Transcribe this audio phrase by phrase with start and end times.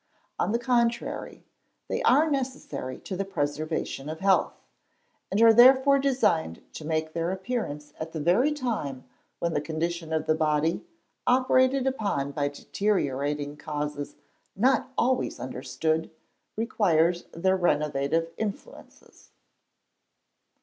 [0.39, 1.45] On the contrary,
[1.87, 4.55] they are necessary to the preservation of health,
[5.29, 9.03] and are therefore designed to make their appearance at the very time
[9.37, 10.83] when the condition of the body,
[11.27, 14.15] operated upon by deteriorating causes
[14.55, 16.09] not always understood,
[16.57, 19.29] requires their renovative influences.